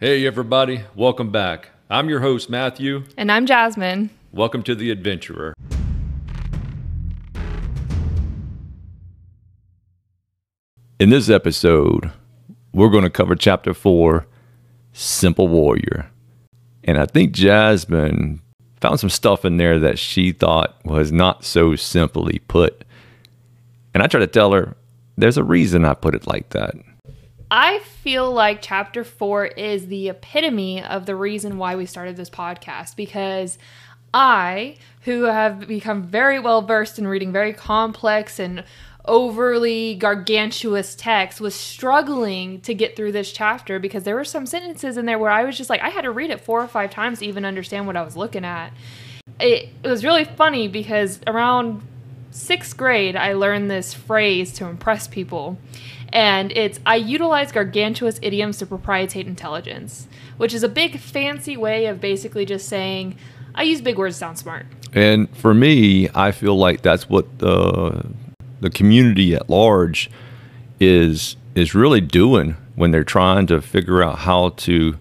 [0.00, 1.70] Hey, everybody, welcome back.
[1.90, 3.02] I'm your host, Matthew.
[3.16, 4.10] And I'm Jasmine.
[4.30, 5.54] Welcome to The Adventurer.
[11.00, 12.12] In this episode,
[12.72, 14.28] we're going to cover chapter four
[14.92, 16.08] Simple Warrior.
[16.84, 18.40] And I think Jasmine
[18.80, 22.84] found some stuff in there that she thought was not so simply put.
[23.94, 24.76] And I tried to tell her
[25.16, 26.76] there's a reason I put it like that.
[27.50, 32.28] I feel like chapter four is the epitome of the reason why we started this
[32.28, 33.56] podcast because
[34.12, 38.64] I, who have become very well versed in reading very complex and
[39.06, 44.98] overly gargantuous text, was struggling to get through this chapter because there were some sentences
[44.98, 46.90] in there where I was just like, I had to read it four or five
[46.90, 48.72] times to even understand what I was looking at.
[49.40, 51.80] It, it was really funny because around
[52.30, 55.56] sixth grade, I learned this phrase to impress people
[56.12, 61.86] and it's I utilize gargantuous idioms to propitiate intelligence, which is a big fancy way
[61.86, 63.16] of basically just saying
[63.54, 64.66] I use big words to sound smart.
[64.92, 68.06] And for me, I feel like that's what the
[68.60, 70.10] the community at large
[70.80, 74.96] is is really doing when they're trying to figure out how to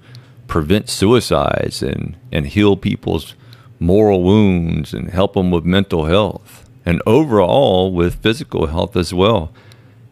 [0.48, 3.36] prevent suicides and and heal people's
[3.80, 9.52] moral wounds and help them with mental health and overall with physical health as well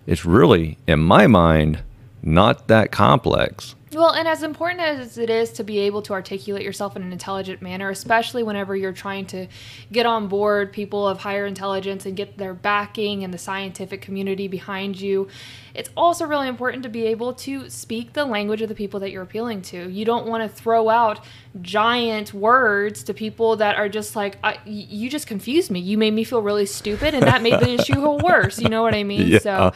[0.06, 1.84] it's really, in my mind,
[2.22, 3.76] not that complex.
[3.96, 7.14] Well, and as important as it is to be able to articulate yourself in an
[7.14, 9.48] intelligent manner, especially whenever you're trying to
[9.92, 14.50] get on board people of higher intelligence and get their backing and the scientific community
[14.50, 15.30] behind you,
[15.74, 19.12] it's also really important to be able to speak the language of the people that
[19.12, 19.90] you're appealing to.
[19.90, 21.24] You don't want to throw out
[21.62, 25.80] giant words to people that are just like, you just confused me.
[25.80, 28.60] You made me feel really stupid, and that made the issue worse.
[28.60, 29.16] You know what I mean?
[29.26, 29.40] Yeah.
[29.40, 29.74] So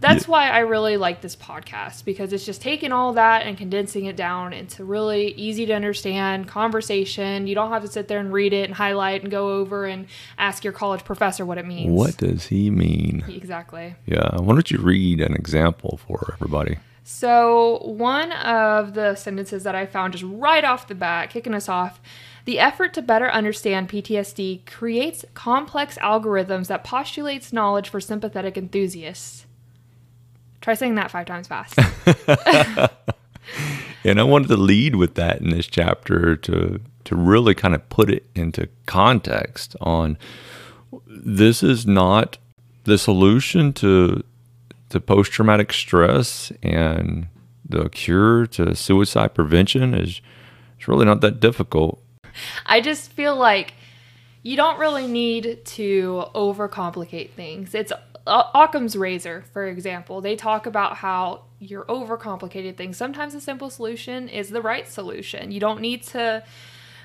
[0.00, 0.30] that's yeah.
[0.30, 4.16] why I really like this podcast because it's just taking all that and condensing it
[4.16, 7.46] down into really easy to understand conversation.
[7.46, 10.06] You don't have to sit there and read it and highlight and go over and
[10.38, 11.92] ask your college professor what it means.
[11.92, 13.24] What does he mean?
[13.28, 13.94] Exactly.
[14.06, 14.36] Yeah.
[14.40, 16.78] Why don't you read an example for everybody?
[17.08, 21.68] So, one of the sentences that I found just right off the bat, kicking us
[21.68, 22.00] off,
[22.46, 29.45] the effort to better understand PTSD creates complex algorithms that postulates knowledge for sympathetic enthusiasts.
[30.66, 31.78] Try saying that five times fast.
[34.04, 37.88] and I wanted to lead with that in this chapter to to really kind of
[37.88, 40.18] put it into context on
[41.06, 42.38] this is not
[42.82, 44.24] the solution to
[44.88, 47.28] to post traumatic stress and
[47.64, 50.20] the cure to suicide prevention is
[50.76, 52.02] it's really not that difficult.
[52.66, 53.74] I just feel like
[54.42, 57.72] you don't really need to overcomplicate things.
[57.72, 57.92] It's
[58.26, 62.96] Occam's razor, for example, they talk about how you're overcomplicated things.
[62.96, 65.52] Sometimes a simple solution is the right solution.
[65.52, 66.42] You don't need to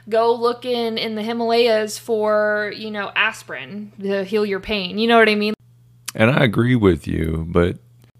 [0.10, 4.98] go looking in the Himalayas for, you know, aspirin to heal your pain.
[4.98, 5.54] You know what I mean?
[6.16, 7.78] And I agree with you, but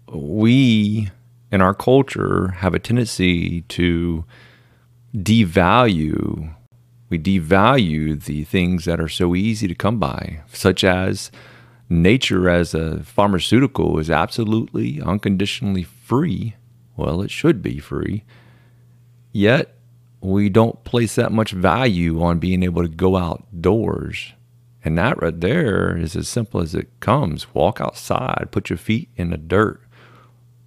[0.08, 1.10] we
[1.50, 4.24] in our culture have a tendency to
[5.14, 6.54] devalue
[7.12, 11.30] we devalue the things that are so easy to come by, such as
[11.92, 16.56] nature as a pharmaceutical is absolutely unconditionally free.
[16.96, 18.24] Well, it should be free.
[19.32, 19.74] Yet,
[20.20, 24.32] we don't place that much value on being able to go outdoors.
[24.84, 27.54] And that right there is as simple as it comes.
[27.54, 29.80] Walk outside, put your feet in the dirt,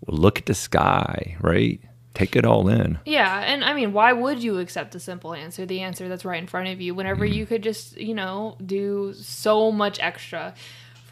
[0.07, 1.81] look at the sky, right?
[2.13, 3.00] Take it all in.
[3.06, 3.42] Yeah.
[3.42, 6.47] And I mean, why would you accept the simple answer, the answer that's right in
[6.47, 7.34] front of you, whenever mm.
[7.34, 10.53] you could just, you know, do so much extra?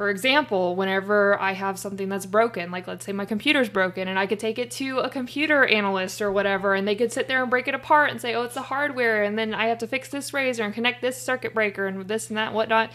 [0.04, 4.20] For example, whenever I have something that's broken, like let's say my computer's broken, and
[4.20, 7.42] I could take it to a computer analyst or whatever, and they could sit there
[7.42, 9.88] and break it apart and say, oh, it's the hardware, and then I have to
[9.88, 12.92] fix this razor and connect this circuit breaker and this and that, whatnot.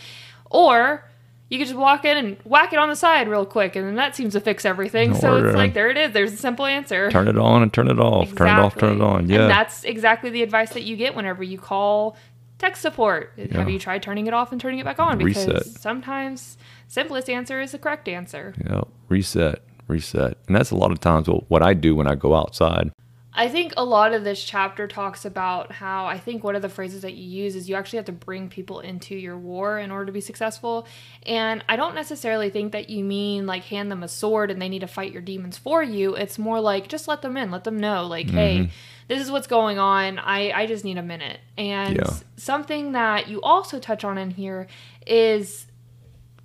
[0.51, 1.09] Or
[1.49, 3.95] you could just walk in and whack it on the side real quick, and then
[3.95, 5.15] that seems to fix everything.
[5.15, 6.13] So it's like uh, there it is.
[6.13, 7.11] There's a simple answer.
[7.11, 8.25] Turn it on and turn it off.
[8.25, 8.37] Exactly.
[8.37, 8.77] Turn it off.
[8.77, 9.29] Turn it on.
[9.31, 9.41] Yeah.
[9.41, 12.19] And that's exactly the advice that you get whenever you call
[12.59, 13.33] tech support.
[13.37, 13.59] Yeah.
[13.59, 15.19] Have you tried turning it off and turning it back on?
[15.19, 15.67] Because Reset.
[15.67, 16.59] sometimes
[16.89, 18.55] simplest answer is the correct answer.
[18.67, 20.37] Yeah, reset, reset.
[20.47, 22.91] And that's a lot of times what I do when I go outside.
[23.39, 26.69] I think a lot of this chapter talks about how I think one of the
[26.69, 29.93] phrases that you use is you actually have to bring people into your war in
[29.93, 30.89] order to be successful.
[31.25, 34.69] And I don't necessarily think that you mean like hand them a sword and they
[34.69, 36.17] need to fight your demons for you.
[36.17, 38.37] It's more like just let them in, let them know, like, mm-hmm.
[38.37, 38.71] hey,
[39.07, 40.19] this is what's going on.
[40.19, 41.39] I, I just need a minute.
[41.57, 42.13] And yeah.
[42.37, 44.67] something that you also touch on in here
[45.07, 45.69] is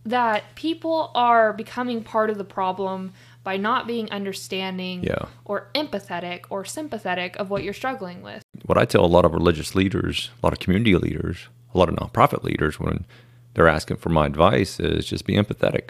[0.05, 3.13] that people are becoming part of the problem
[3.43, 5.25] by not being understanding Yeah.
[5.45, 8.41] or empathetic or sympathetic of what you're struggling with.
[8.65, 11.89] what I tell a lot of religious leaders, a lot of community leaders, a lot
[11.89, 13.05] of nonprofit leaders when
[13.53, 15.89] they're asking for my advice is just be empathetic,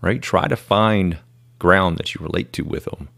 [0.00, 0.20] right?
[0.20, 1.18] Try to find
[1.60, 3.08] ground that you relate to with them.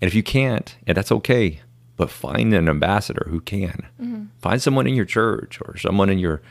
[0.00, 1.60] And if you can't, and that's okay,
[1.96, 3.86] but find an ambassador who can.
[4.00, 4.24] Mm-hmm.
[4.40, 6.42] Find someone in your church or someone in your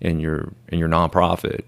[0.00, 1.62] in your in your nonprofit.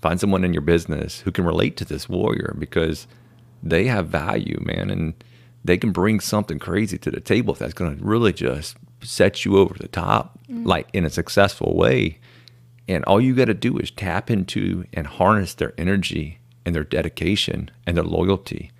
[0.00, 3.06] Find someone in your business who can relate to this warrior because
[3.70, 5.14] they have value, man, and
[5.64, 9.58] they can bring something crazy to the table that's going to really just set you
[9.58, 10.66] over the top, mm.
[10.66, 12.18] like in a successful way.
[12.88, 16.84] And all you got to do is tap into and harness their energy and their
[16.84, 18.70] dedication and their loyalty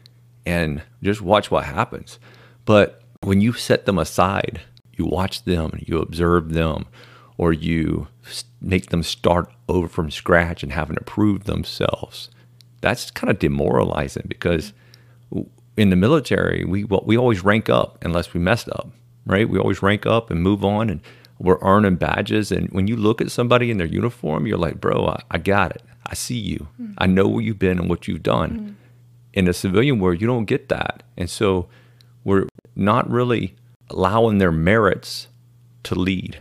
[0.47, 2.19] and just watch what happens.
[2.65, 4.63] But when you set them aside,
[4.93, 6.87] you watch them, you observe them,
[7.37, 8.09] or you
[8.61, 12.31] make them start over from scratch and having to prove themselves,
[12.87, 14.73] that's kind of demoralizing because
[15.77, 18.89] in the military, we well, we always rank up unless we messed up,
[19.27, 19.49] right?
[19.49, 21.01] We always rank up and move on, and
[21.41, 22.53] we're earning badges.
[22.53, 25.73] And when you look at somebody in their uniform, you're like, bro, I, I got
[25.73, 25.83] it.
[26.07, 26.69] I see you.
[26.81, 26.95] Mm.
[26.99, 28.51] I know where you've been and what you've done.
[28.51, 28.75] Mm.
[29.35, 31.69] In the civilian world, you don't get that, and so
[32.23, 32.47] we're
[32.77, 33.57] not really
[33.91, 35.27] allowing their merits
[35.83, 36.41] to lead.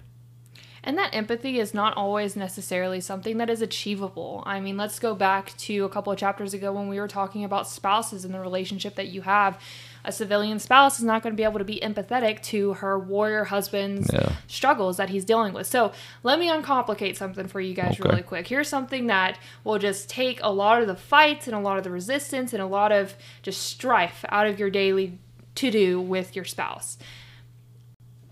[0.88, 4.44] And that empathy is not always necessarily something that is achievable.
[4.46, 7.44] I mean, let's go back to a couple of chapters ago when we were talking
[7.44, 9.60] about spouses and the relationship that you have.
[10.04, 13.46] A civilian spouse is not going to be able to be empathetic to her warrior
[13.46, 14.34] husband's Yeah.
[14.48, 15.66] struggles that he's dealing with.
[15.66, 15.92] So,
[16.22, 18.08] let me uncomplicate something for you guys Okay.
[18.08, 18.48] really quick.
[18.48, 21.84] Here's something that will just take a lot of the fights and a lot of
[21.84, 25.18] the resistance and a lot of just strife out of your daily
[25.56, 27.00] to do with your spouse.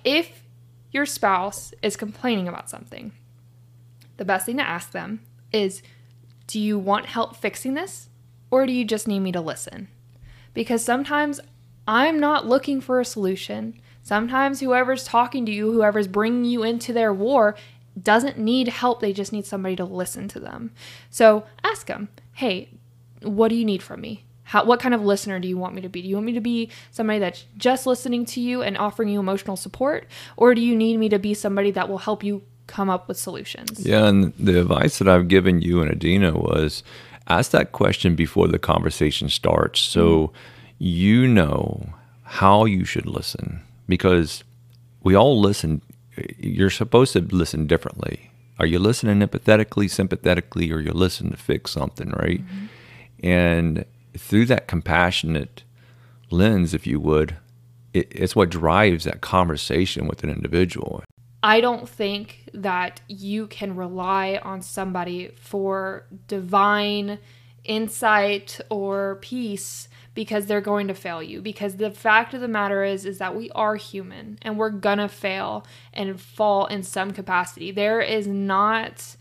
[0.03, 0.42] If
[0.93, 3.11] your spouse is complaining about something,
[4.17, 5.81] the best thing to ask them is
[6.47, 8.09] Do you want help fixing this?
[8.51, 9.87] Or do you just need me to listen?
[10.53, 11.39] Because sometimes
[11.87, 13.79] I'm not looking for a solution.
[14.03, 17.55] Sometimes whoever's talking to you, whoever's bringing you into their war,
[17.99, 18.99] doesn't need help.
[18.99, 20.71] They just need somebody to listen to them.
[21.09, 22.69] So ask them, Hey,
[23.21, 24.25] what do you need from me?
[24.43, 26.01] How, what kind of listener do you want me to be?
[26.01, 29.19] Do you want me to be somebody that's just listening to you and offering you
[29.19, 30.07] emotional support?
[30.37, 33.17] Or do you need me to be somebody that will help you come up with
[33.17, 33.85] solutions?
[33.85, 36.83] Yeah, and the advice that I've given you and Adina was
[37.27, 40.35] ask that question before the conversation starts so mm-hmm.
[40.79, 41.93] you know
[42.23, 44.43] how you should listen because
[45.03, 45.81] we all listen
[46.37, 48.31] you're supposed to listen differently.
[48.59, 52.41] Are you listening empathetically, sympathetically, or you're listening to fix something, right?
[52.41, 53.25] Mm-hmm.
[53.25, 53.85] And
[54.17, 55.63] through that compassionate
[56.29, 57.37] lens, if you would,
[57.93, 61.03] it, it's what drives that conversation with an individual.
[61.43, 67.19] I don't think that you can rely on somebody for divine
[67.65, 72.83] insight or peace because they're going to fail you because the fact of the matter
[72.83, 77.71] is is that we are human and we're to fail and fall in some capacity.
[77.71, 79.15] There is not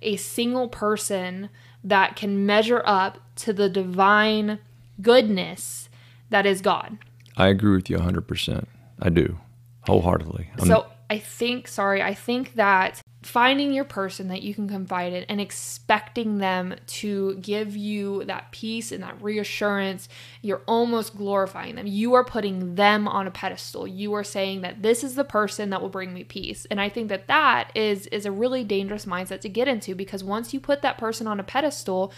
[0.00, 1.48] a single person
[1.84, 4.58] that can measure up to the divine
[5.00, 5.88] goodness
[6.30, 6.98] that is God.
[7.36, 8.66] I agree with you 100%.
[9.00, 9.38] I do,
[9.86, 10.48] wholeheartedly.
[10.58, 15.12] I'm- So I think, sorry, I think that finding your person that you can confide
[15.12, 20.08] in and expecting them to give you that peace and that reassurance,
[20.40, 21.86] you're almost glorifying them.
[21.86, 23.86] You are putting them on a pedestal.
[23.86, 26.66] You are saying that this is the person that will bring me peace.
[26.70, 30.24] And I think that that is is a really dangerous mindset to get into because
[30.24, 32.12] once you put that person on a pedestal,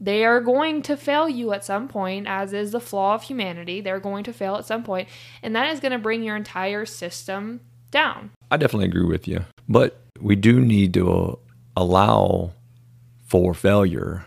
[0.00, 3.82] they are going to fail you at some point, as is the flaw of humanity.
[3.82, 5.08] They're going to fail at some point,
[5.42, 7.60] and that is going to bring your entire system
[7.90, 8.30] down.
[8.50, 9.44] I definitely agree with you.
[9.68, 11.34] But we do need to uh,
[11.76, 12.52] allow
[13.26, 14.24] for failure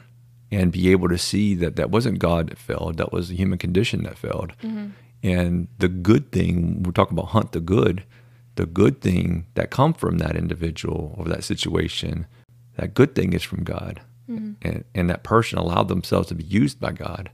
[0.51, 3.57] and be able to see that that wasn't God that failed, that was the human
[3.57, 4.53] condition that failed.
[5.23, 8.03] And the good thing, we're talking about hunt the good,
[8.55, 12.27] the good thing that come from that individual or that situation,
[12.77, 14.01] that good thing is from God.
[14.61, 17.29] And, and that person allowed themselves to be used by God.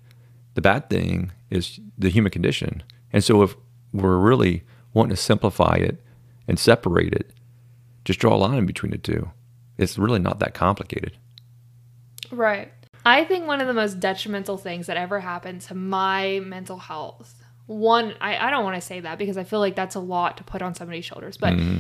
[0.56, 2.84] The bad thing is the human condition.
[3.13, 3.56] And so if
[3.94, 4.63] we're really
[4.94, 6.01] wanting to simplify it
[6.48, 7.32] and separate it,
[8.06, 9.29] just draw a line between the two.
[9.77, 11.18] It's really not that complicated.
[12.32, 12.72] Right.
[13.06, 17.34] I think one of the most detrimental things that ever happened to my mental health,
[17.65, 20.38] one, I, I don't want to say that because I feel like that's a lot
[20.38, 21.79] to put on somebody's shoulders, but mm-hmm.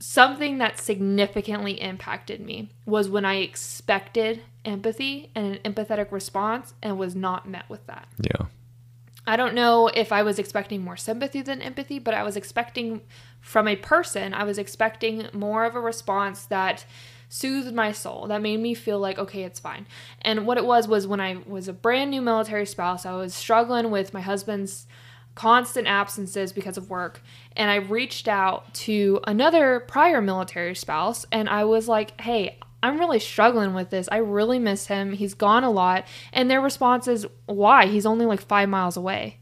[0.00, 6.98] something that significantly impacted me was when I expected empathy and an empathetic response and
[6.98, 8.06] was not met with that.
[8.18, 8.46] Yeah.
[9.26, 13.02] I don't know if I was expecting more sympathy than empathy, but I was expecting
[13.40, 16.84] from a person, I was expecting more of a response that
[17.28, 19.86] soothed my soul, that made me feel like, okay, it's fine.
[20.20, 23.34] And what it was was when I was a brand new military spouse, I was
[23.34, 24.86] struggling with my husband's
[25.34, 27.22] constant absences because of work.
[27.56, 32.98] And I reached out to another prior military spouse and I was like, hey, I'm
[32.98, 34.08] really struggling with this.
[34.10, 35.12] I really miss him.
[35.12, 36.06] He's gone a lot.
[36.32, 37.86] And their response is, why?
[37.86, 39.38] He's only like five miles away.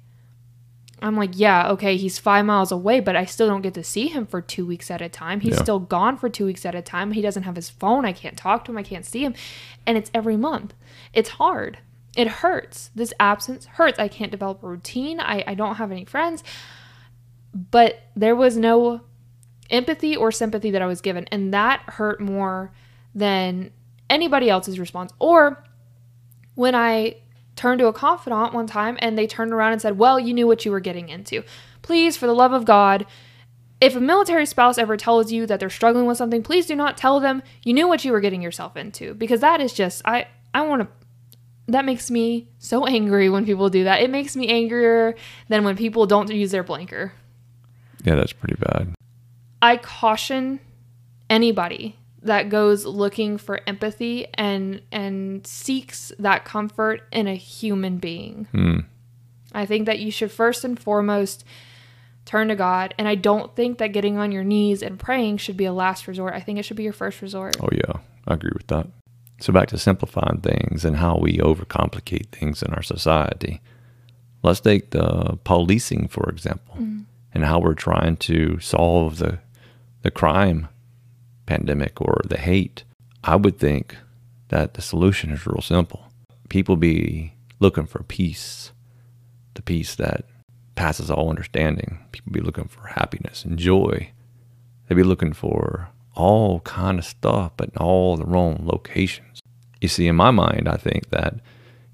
[1.03, 4.09] I'm like, yeah, okay, he's five miles away, but I still don't get to see
[4.09, 5.41] him for two weeks at a time.
[5.41, 5.63] He's Yeah.
[5.63, 7.13] still gone for two weeks at a time.
[7.13, 8.05] He doesn't have his phone.
[8.05, 8.77] I can't talk to him.
[8.77, 9.33] I can't see him.
[9.87, 10.75] And it's every month.
[11.15, 11.79] It's hard.
[12.17, 12.91] It hurts.
[12.95, 13.99] This absence hurts.
[13.99, 15.21] I can't develop a routine.
[15.21, 16.45] I, I don't have any friends.
[17.55, 19.01] But there was no
[19.71, 21.25] empathy or sympathy that I was given.
[21.33, 22.73] And that hurt more
[23.15, 23.71] than
[24.09, 25.13] anybody else's response.
[25.19, 25.65] Or
[26.55, 27.17] when I
[27.57, 30.47] turned to a confidant one time and they turned around and said, Well, you knew
[30.47, 31.43] what you were getting into.
[31.83, 33.07] Please, for the love of God,
[33.81, 36.97] if a military spouse ever tells you that they're struggling with something, please do not
[36.97, 39.15] tell them you knew what you were getting yourself into.
[39.15, 40.89] Because that is just, I, I want to.
[41.69, 44.03] That makes me so angry when people do that.
[44.03, 45.15] It makes me angrier
[45.49, 47.13] than when people don't use their blinker.
[48.03, 48.95] Yeah, that's pretty bad.
[49.63, 50.59] I caution
[51.29, 58.47] anybody that goes looking for empathy and and seeks that comfort in a human being.
[58.53, 58.81] Hmm.
[59.53, 61.45] I think that you should first and foremost
[62.25, 65.57] turn to God, and I don't think that getting on your knees and praying should
[65.57, 66.35] be a last resort.
[66.35, 67.57] I think it should be your first resort.
[67.61, 68.87] Oh, yeah, I agree with that.
[69.41, 73.61] So, back to simplifying things and how we overcomplicate things in our society.
[74.43, 76.77] Let's take the policing, for example,
[77.35, 79.39] and how we're trying to solve the,
[80.03, 80.69] the crime
[81.51, 82.85] pandemic or the hate.
[83.25, 83.97] I would think
[84.49, 86.07] that the solution is real simple.
[86.49, 88.71] People be looking for peace,
[89.55, 90.25] the peace that
[90.77, 91.99] passes all understanding.
[92.13, 94.13] People be looking for happiness and joy.
[94.87, 99.41] They be looking for all kind of stuff, but in all the wrong locations.
[99.81, 101.35] You see, in my mind, I think that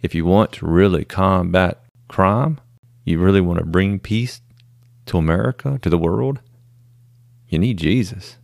[0.02, 2.60] if you want to really combat crime,
[3.04, 4.42] you really want to bring peace
[5.06, 6.40] to America, to the world,
[7.48, 8.36] you need Jesus.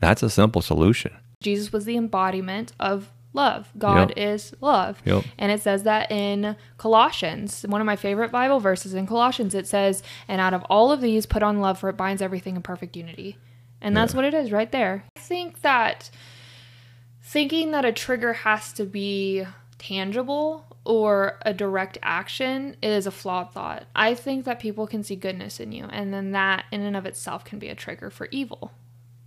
[0.00, 1.12] That's a simple solution.
[1.42, 3.70] Jesus was the embodiment of love.
[3.78, 4.18] God Yep.
[4.18, 5.00] is love.
[5.04, 5.24] Yep.
[5.38, 9.66] And it says that in Colossians, one of my favorite Bible verses in Colossians, it
[9.68, 12.62] says, And out of all of these, put on love, for it binds everything in
[12.62, 13.38] perfect unity.
[13.80, 14.16] And that's Yeah.
[14.16, 15.04] what it is right there.
[15.16, 16.10] I think that
[17.22, 19.44] thinking that a trigger has to be
[19.78, 23.84] tangible or a direct action is a flawed thought.
[23.94, 27.06] I think that people can see goodness in you, and then that in and of
[27.06, 28.72] itself can be a trigger for evil,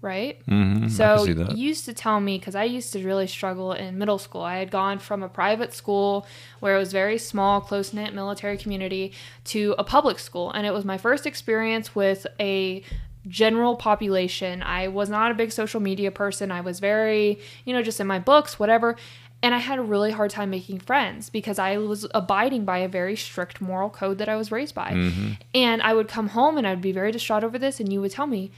[0.03, 0.45] right?
[0.45, 0.89] Mm-hmm.
[0.89, 1.57] So I can see that.
[1.57, 4.41] you used to tell me because I used to really struggle in middle school.
[4.41, 6.27] I had gone from a private school
[6.60, 9.13] where it was very small, close knit military community
[9.45, 12.83] to a public school, and it was my first experience with a
[13.27, 14.62] general population.
[14.62, 16.51] I was not a big social media person.
[16.51, 18.98] I was very, you know, just in my books, whatever.
[19.41, 22.88] And I had a really hard time making friends because I was abiding by a
[22.88, 24.91] very strict moral code that I was raised by.
[24.91, 25.31] Mm-hmm.
[25.53, 28.01] And I would come home and I would be very distraught over this, and you
[28.01, 28.51] would tell me,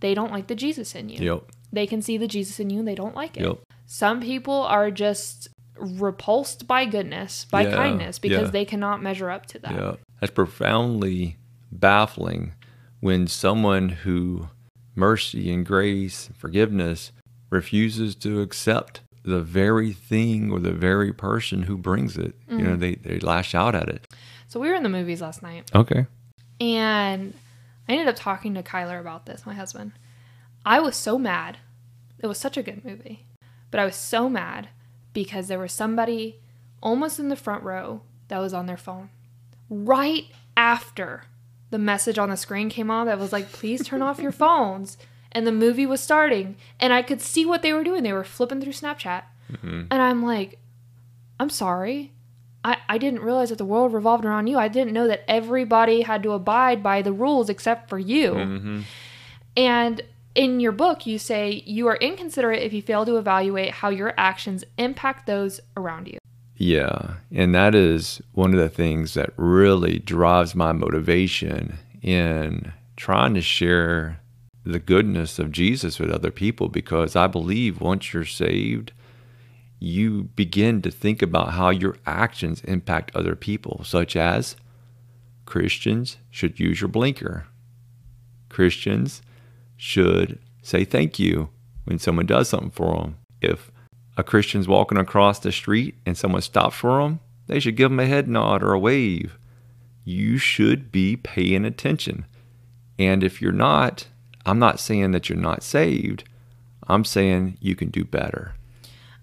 [0.00, 1.18] they don't like the Jesus in you.
[1.34, 1.52] Yep.
[1.72, 3.42] They can see the Jesus in you and they don't like it.
[3.42, 3.58] Yep.
[3.86, 5.48] Some people are just
[5.78, 8.50] repulsed by goodness, by Yeah, kindness, because yeah.
[8.50, 9.72] they cannot measure up to that.
[9.72, 9.94] Yeah.
[10.20, 11.36] That's profoundly
[11.70, 12.54] baffling
[13.00, 14.48] when someone who
[14.94, 17.12] mercy and grace and forgiveness
[17.50, 22.34] refuses to accept the very thing or the very person who brings it.
[22.48, 22.80] You know, mm.
[22.80, 24.06] they, they lash out at it.
[24.48, 26.06] So we were in the movies last night Okay.
[26.60, 27.34] and
[27.88, 29.92] I ended up talking to Kyler about this, my husband.
[30.64, 31.58] I was so mad.
[32.18, 33.26] It was such a good movie.
[33.70, 34.68] But I was so mad
[35.12, 36.40] because there was somebody
[36.82, 39.10] almost in the front row that was on their phone.
[39.68, 40.24] Right
[40.56, 41.24] after
[41.70, 44.98] the message on the screen came on that was like, please turn off your phones.
[45.32, 46.56] And the movie was starting.
[46.80, 48.02] And I could see what they were doing.
[48.02, 49.24] They were flipping through Snapchat.
[49.52, 49.82] Mm-hmm.
[49.90, 50.58] And I'm like,
[51.38, 52.12] I'm sorry.
[52.66, 54.58] I, I didn't realize that the world revolved around you.
[54.58, 58.32] I didn't know that everybody had to abide by the rules except for you.
[58.32, 58.80] Mm-hmm.
[59.56, 60.02] And
[60.34, 64.14] in your book, you say you are inconsiderate if you fail to evaluate how your
[64.18, 66.18] actions impact those around you.
[66.56, 67.14] Yeah.
[67.30, 73.42] And that is one of the things that really drives my motivation in trying to
[73.42, 74.18] share
[74.64, 78.90] the goodness of Jesus with other people because I believe once you're saved,
[79.78, 84.56] you begin to think about how your actions impact other people, such as
[85.44, 87.46] Christians should use your blinker.
[88.48, 89.22] Christians
[89.76, 91.50] should say thank you
[91.84, 93.18] when someone does something for them.
[93.40, 93.70] If
[94.16, 98.00] a Christian's walking across the street and someone stops for them, they should give them
[98.00, 99.38] a head nod or a wave.
[100.04, 102.24] You should be paying attention.
[102.98, 104.06] And if you're not,
[104.44, 106.24] I'm not saying that you're not saved.
[106.88, 108.54] I'm saying you can do better.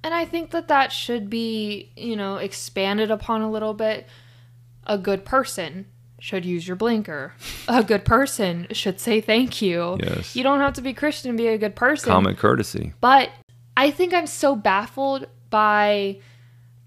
[0.04, 4.08] And I think that that should be, you know, expanded upon a little bit.
[4.86, 5.86] A good person
[6.20, 7.34] should use your blinker.
[7.68, 9.98] A good person should say thank you.
[10.04, 10.36] Yes.
[10.36, 12.10] You don't have to be Christian to be a good person.
[12.10, 12.94] Common courtesy.
[13.00, 13.30] But
[13.78, 16.20] I think I'm so baffled by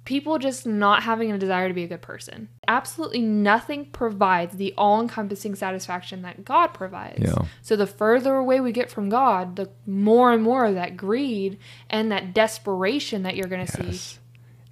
[0.06, 2.48] people just not having a desire to be a good person.
[2.66, 7.22] Absolutely nothing provides the all encompassing satisfaction that God provides.
[7.22, 7.44] Yeah.
[7.60, 11.58] So the further away we get from God, the more and more of that greed
[11.90, 13.86] and that desperation that you're going to see.
[13.88, 14.18] Yes.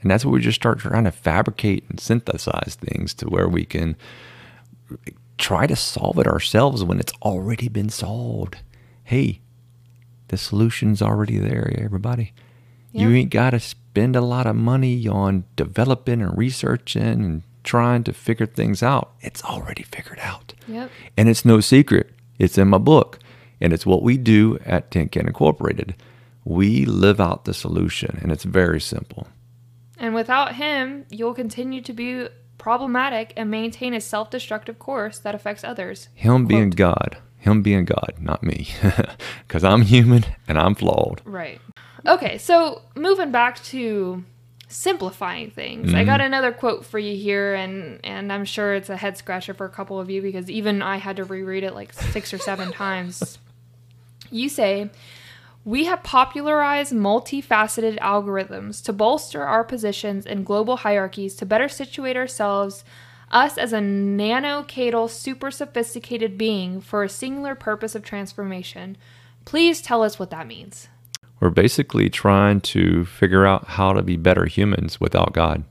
[0.01, 3.65] And that's what we just start trying to fabricate and synthesize things to where we
[3.65, 3.97] can
[5.37, 8.59] try to solve it ourselves when it's already been solved.
[9.03, 9.41] Hey,
[10.29, 12.33] the solution's already there, everybody.
[13.01, 18.05] You ain't got to spend a lot of money on developing and researching and trying
[18.05, 19.13] to figure things out.
[19.21, 20.55] It's already figured out.
[20.69, 20.91] Yep.
[21.17, 22.11] And it's no secret.
[22.39, 23.19] It's in my book.
[23.61, 25.95] And it's what we do at Tin Can Incorporated.
[26.45, 29.27] We live out the solution, and it's very simple.
[29.99, 35.35] And without him, you'll continue to be problematic and maintain a self destructive course that
[35.35, 36.09] affects others.
[36.15, 38.69] Him being God, Him being God, not me.
[39.47, 41.21] Because I'm human and I'm flawed.
[41.25, 41.61] Right.
[42.07, 44.25] Okay, so moving back to
[44.69, 45.95] simplifying things.
[45.95, 46.27] I got mm-hmm.
[46.27, 49.71] another quote for you here and and I'm sure it's a head scratcher for a
[49.71, 53.39] couple of you because even I had to reread it like 6 or 7 times.
[54.31, 54.91] You say,
[55.65, 62.17] "We have popularized multifaceted algorithms to bolster our positions in global hierarchies to better situate
[62.17, 62.85] ourselves
[63.31, 68.97] us as a nanocadal super sophisticated being for a singular purpose of transformation.
[69.45, 70.89] Please tell us what that means."
[71.45, 75.63] We're basically trying to figure out how to be better humans without God.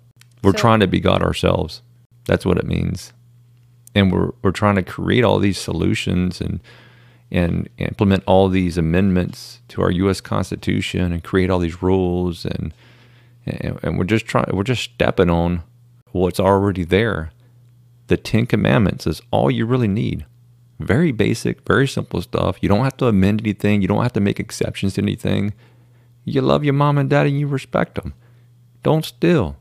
[0.44, 1.82] We're So- trying to be God ourselves.
[2.26, 3.12] That's what it means.
[3.96, 6.60] And we're, we're trying to create all these solutions and
[7.32, 10.22] and implement all these amendments to our U.S.
[10.22, 12.72] Constitution and create all these rules and
[13.48, 15.64] and, and we're just trying we're just stepping on
[16.12, 17.32] what's already there.
[18.10, 20.28] The Ten Commandments is all you really need.
[20.80, 22.58] Very basic, very simple stuff.
[22.62, 23.82] You don't have to amend anything.
[23.82, 25.54] You don't have to make exceptions to anything.
[26.26, 28.14] You love your mom and dad and you respect them.
[28.82, 29.58] Don't steal.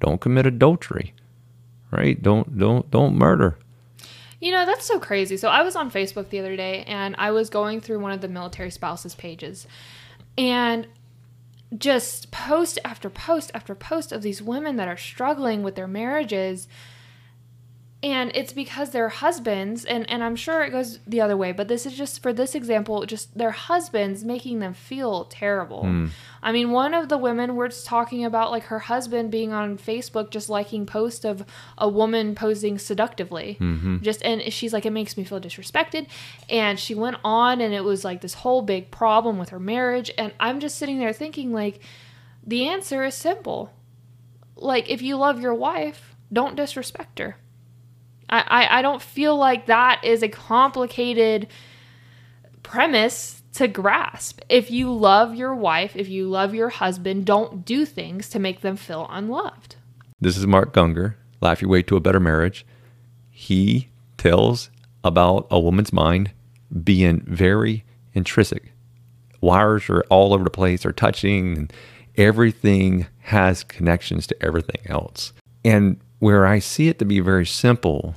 [0.00, 1.14] Don't commit adultery.
[1.90, 2.20] Right?
[2.20, 3.58] Don't don't don't murder.
[4.40, 5.36] You know, that's so crazy.
[5.36, 8.20] So I was on Facebook the other day and I was going through one of
[8.20, 9.66] the military spouses pages
[10.36, 10.86] and
[11.76, 16.68] just post after post after post of these women that are struggling with their marriages
[18.04, 21.68] and it's because their husbands and and I'm sure it goes the other way but
[21.68, 25.84] this is just for this example just their husbands making them feel terrible.
[25.84, 26.06] Hmm.
[26.42, 30.30] I mean one of the women was talking about like her husband being on Facebook
[30.30, 31.46] just liking posts of
[31.78, 33.56] a woman posing seductively.
[33.58, 34.02] Mm-hmm.
[34.02, 36.06] Just and she's like it makes me feel disrespected
[36.50, 40.10] and she went on and it was like this whole big problem with her marriage
[40.18, 41.80] and I'm just sitting there thinking like
[42.46, 43.72] the answer is simple.
[44.56, 47.38] Like if you love your wife, don't disrespect her.
[48.28, 51.48] I, I, don't feel like that is a complicated
[52.62, 54.40] premise to grasp.
[54.48, 58.60] If you love your wife, if you love your husband, don't do things to make
[58.60, 59.76] them feel unloved.
[60.20, 62.66] This is Mark Gungor, Laugh Your Way to a Better Marriage.
[63.30, 64.70] He tells
[65.04, 66.32] about a woman's mind
[66.82, 67.84] being very
[68.14, 68.72] intrinsic.
[69.40, 71.72] Wires are all over the place, they're touching, and
[72.16, 75.32] everything has connections to everything else.
[75.64, 78.14] And where I see it to be very simple,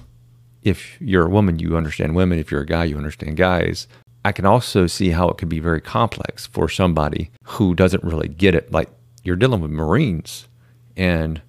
[0.64, 2.40] if you're a woman, you understand women.
[2.40, 3.86] If you're a guy, you understand guys.
[4.24, 8.30] I can also see how it could be very complex for somebody who doesn't really
[8.30, 8.72] get it.
[8.72, 8.88] Like
[9.26, 10.48] you're dealing with Marines,
[10.96, 11.42] and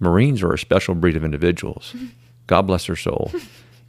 [0.00, 1.96] Marines are a special breed of individuals.
[2.46, 3.32] God bless their soul.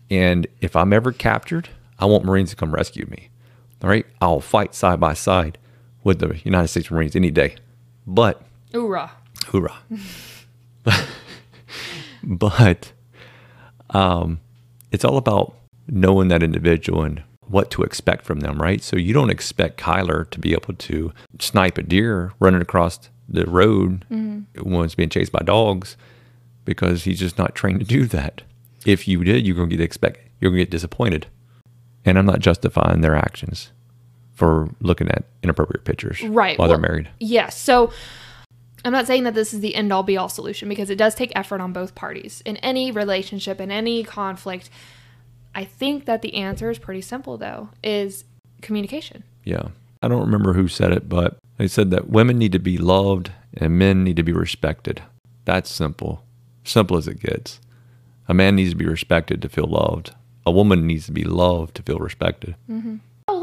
[0.09, 1.67] And if I'm ever captured,
[1.99, 3.27] I want Marines to come rescue me.
[3.83, 4.05] All right.
[4.21, 5.57] I'll fight side by side
[6.05, 7.55] with the United States Marines any day.
[8.07, 9.11] But, Hoorah.
[9.47, 9.75] hoorah.
[12.37, 12.91] but
[13.91, 14.39] um,
[14.91, 15.55] it's all about
[15.87, 18.81] knowing that individual and what to expect from them, right?
[18.81, 23.45] So you don't expect Kyler to be able to snipe a deer running across the
[23.45, 25.97] road when it's being chased by dogs
[26.65, 28.41] because he's just not trained to do that.
[28.85, 31.27] If you did, you're going to get expect you're going to get disappointed.
[32.03, 33.71] And I'm not justifying their actions
[34.33, 36.57] for looking at inappropriate pictures Right.
[36.57, 37.09] while well, they're married.
[37.19, 37.55] Yes.
[37.57, 37.91] So
[38.83, 41.13] I'm not saying that this is the end all be all solution because it does
[41.13, 42.41] take effort on both parties.
[42.45, 44.69] In any relationship, in any conflict,
[45.53, 48.23] I think that the answer is pretty simple though, is
[48.61, 49.23] communication.
[49.43, 49.69] Yeah.
[50.01, 53.31] I don't remember who said it, but they said that women need to be loved
[53.53, 55.03] and men need to be respected.
[55.45, 56.23] That's simple.
[56.63, 57.59] Simple as it gets.
[58.27, 60.15] A man needs to be respected to feel loved.
[60.45, 62.55] A woman needs to be loved to feel respected.
[62.69, 62.99] Oh,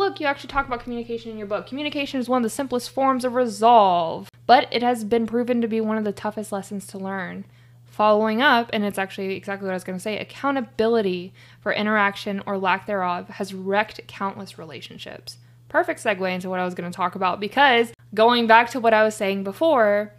[0.08, 1.66] book, you actually talk about communication in your book.
[1.66, 5.68] Communication is one of the simplest forms of resolve, but it has been proven to
[5.68, 7.44] be one of the toughest lessons to learn.
[7.84, 12.40] Following up, and it's actually exactly what I was going to say accountability for interaction
[12.46, 15.36] or lack thereof has wrecked countless relationships.
[15.68, 18.94] Perfect segue into what I was going to talk about because going back to what
[18.94, 20.14] I was saying before,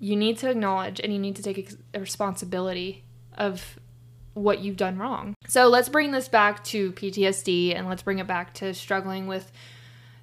[0.00, 3.04] you need to acknowledge and you need to take responsibility
[3.36, 3.78] of
[4.38, 5.34] what you've done wrong.
[5.46, 9.50] So let's bring this back to PTSD and let's bring it back to struggling with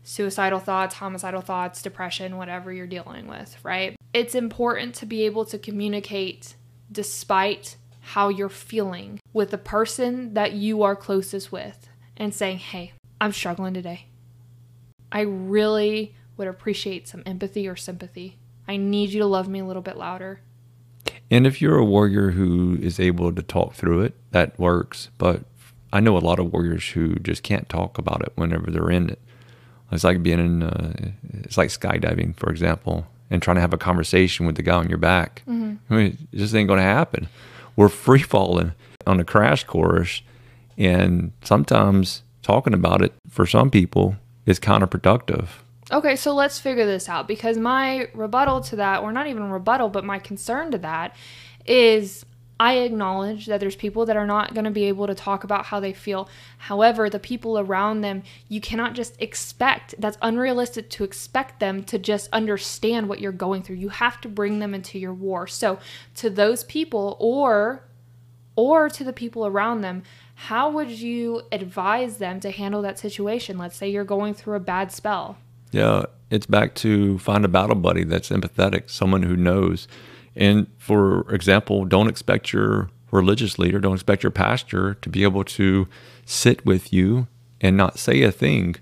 [0.04, 3.96] suicidal thoughts, homicidal thoughts, depression, whatever you're dealing with, right?
[4.14, 6.56] It's important to be able to communicate
[6.92, 12.94] despite how you're feeling with the person that you are closest with and saying, hey,
[13.20, 14.06] I'm struggling today.
[15.12, 18.38] I really would appreciate some empathy or sympathy.
[18.68, 20.42] I need you to love me a little bit louder.
[21.32, 25.10] And if you're a warrior who is able to talk through it, that works.
[25.18, 25.44] But
[25.92, 29.10] I know a lot of warriors who just can't talk about it whenever they're in
[29.10, 29.20] it.
[29.92, 30.94] It's like being in, uh,
[31.44, 34.90] it's like skydiving, for example, and trying to have a conversation with the guy on
[34.90, 35.44] your back.
[35.48, 35.94] Mm-hmm.
[35.94, 37.28] I mean, it just ain't going to happen.
[37.76, 38.74] We're free falling
[39.08, 40.22] on a crash course.
[40.78, 45.48] And sometimes talking about it for some people is counterproductive.
[45.92, 49.90] Okay, so let's figure this out because my rebuttal to that, or not even rebuttal,
[49.90, 51.16] but my concern to that
[51.68, 52.26] is
[52.60, 55.66] I acknowledge that there's people that are not going to be able to talk about
[55.66, 56.28] how they feel.
[56.58, 62.00] However, the people around them, you cannot just expect, that's unrealistic to expect them to
[62.00, 63.76] just understand what you're going through.
[63.76, 65.46] You have to bring them into your war.
[65.46, 65.80] So,
[66.16, 67.84] to those people or
[68.56, 70.02] or to the people around them,
[70.34, 73.58] how would you advise them to handle that situation?
[73.58, 75.38] Let's say you're going through a bad spell
[75.76, 79.90] yeah, it's back to find a battle buddy that's empathetic, someone who knows.
[80.34, 85.44] And for example, don't expect your religious leader, don't expect your pastor to be able
[85.44, 85.88] to
[86.26, 87.28] sit with you
[87.60, 88.76] and not say a thing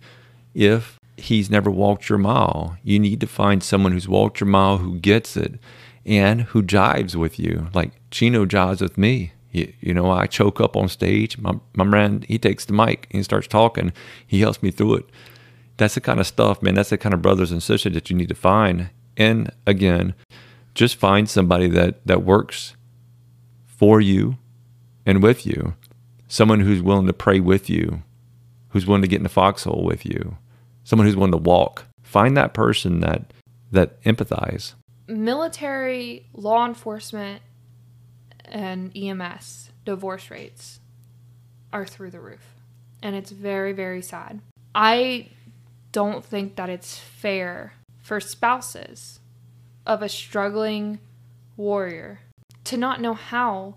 [0.53, 2.77] if he's never walked your mile.
[2.83, 5.59] You need to find someone who's walked your mile, who gets it,
[6.05, 7.69] and who jives with you.
[7.73, 9.33] Like Chino jives with me.
[9.51, 11.39] You, you know, I choke up on stage.
[11.39, 13.93] My, my man, he takes the mic and starts talking.
[14.27, 15.09] He helps me through it
[15.77, 16.75] that's the kind of stuff, man.
[16.75, 18.89] That's the kind of brothers and sisters that you need to find.
[19.17, 20.13] And again,
[20.73, 22.75] just find somebody that that works
[23.65, 24.37] for you
[25.05, 25.75] and with you.
[26.27, 28.03] Someone who's willing to pray with you,
[28.69, 30.37] who's willing to get in the foxhole with you,
[30.83, 31.85] someone who's willing to walk.
[32.01, 33.33] Find that person that
[33.71, 34.73] that empathize.
[35.07, 37.41] Military, law enforcement,
[38.45, 40.79] and EMS divorce rates
[41.71, 42.55] are through the roof.
[43.01, 44.39] And it's very, very sad.
[44.73, 45.29] I
[45.93, 49.21] don't think that it's fair for spouses
[49.85, 50.99] of a struggling
[51.55, 52.19] warrior
[52.65, 53.75] to not know how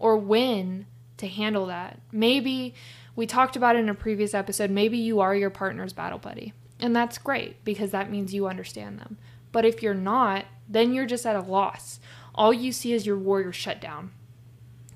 [0.00, 0.86] or when
[1.18, 2.00] to handle that.
[2.10, 2.74] Maybe
[3.14, 6.52] we talked about it in a previous episode, maybe you are your partner's battle buddy.
[6.80, 9.18] And that's great because that means you understand them.
[9.52, 12.00] But if you're not, then you're just at a loss.
[12.34, 14.12] All you see is your warrior shut down,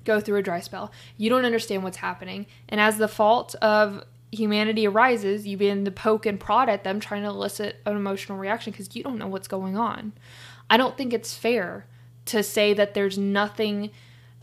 [0.03, 0.91] go through a dry spell.
[1.17, 2.47] You don't understand what's happening.
[2.67, 4.03] And as the fault of
[4.35, 8.37] humanity arises, you begin to poke and prod at them, trying to elicit an emotional
[8.37, 10.13] reaction because you don't know what's going on.
[10.69, 11.85] I don't think it's fair
[12.25, 13.91] to say that there's nothing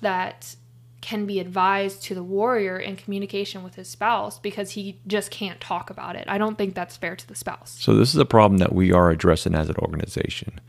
[0.01, 0.57] that
[1.01, 5.61] can be advised to the warrior in communication with his spouse because he just can't
[5.61, 6.25] talk about it.
[6.29, 7.77] I don't think that's fair to the spouse.
[7.81, 10.61] So, this is a problem that we are addressing as an organization.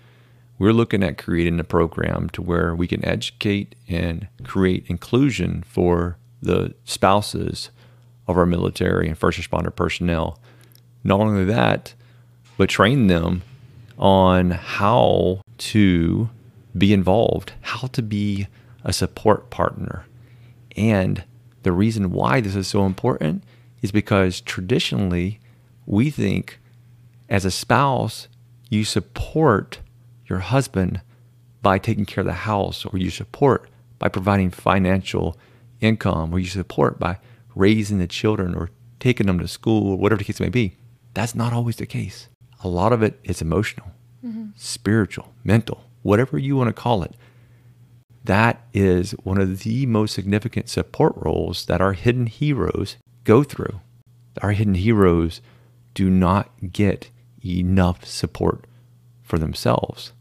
[0.57, 6.17] We're looking at creating a program to where we can educate and create inclusion for
[6.41, 7.69] the spouses
[8.27, 10.39] of our military and first responder personnel.
[11.03, 11.93] Not only that,
[12.57, 13.43] but train them
[13.97, 16.29] on how to
[16.77, 18.47] be involved, how to be
[18.83, 20.05] a support partner.
[20.75, 21.23] And
[21.63, 23.43] the reason why this is so important
[23.81, 25.39] is because traditionally
[25.85, 26.59] we think
[27.29, 28.27] as a spouse,
[28.69, 29.79] you support
[30.27, 31.01] your husband
[31.61, 35.37] by taking care of the house, or you support by providing financial
[35.79, 37.17] income, or you support by
[37.55, 40.77] raising the children or taking them to school or whatever the case may be.
[41.13, 42.27] That's not always the case.
[42.63, 43.91] A lot of it is emotional,
[44.25, 44.47] mm-hmm.
[44.55, 47.15] spiritual, mental, whatever you want to call it.
[48.23, 53.81] That is one of the most significant support roles that our hidden heroes go through.
[54.41, 55.41] Our hidden heroes
[55.93, 57.09] do not get
[57.45, 58.65] enough support
[59.21, 60.13] for themselves.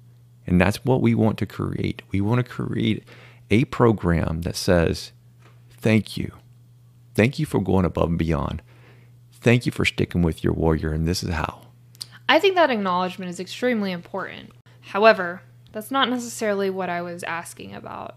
[0.47, 2.03] And that's what we want to create.
[2.11, 3.05] We want to create
[3.51, 5.13] a program that says,
[5.71, 6.33] Thank you.
[7.15, 8.63] Thank you for going above and beyond.
[9.33, 11.63] Thank you for sticking with your warrior, and this is how.
[12.29, 14.53] I think that acknowledgement is extremely important.
[14.81, 18.17] However, that's not necessarily what I was asking about.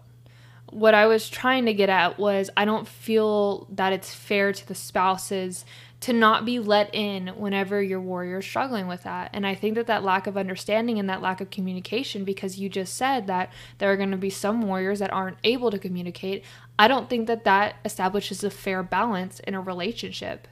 [0.70, 4.68] What I was trying to get at was I don't feel that it's fair to
[4.68, 5.64] the spouses
[6.00, 9.30] to not be let in whenever your warrior is struggling with that.
[9.32, 12.68] And I think that that lack of understanding and that lack of communication, because you
[12.68, 16.44] just said that there are going to be some warriors that aren't able to communicate,
[16.78, 20.46] I don't think that that establishes a fair balance in a relationship.